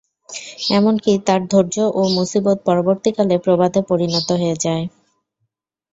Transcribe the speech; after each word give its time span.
এমনকি 0.71 1.11
তাঁর 1.27 1.41
ধৈর্য 1.51 1.75
ও 1.91 2.11
মুসীবত 2.15 2.57
পরবর্তীকালে 2.67 3.35
প্রবাদে 3.45 3.81
পরিণত 3.89 4.29
হয়ে 4.33 4.57
যায়। 4.65 4.85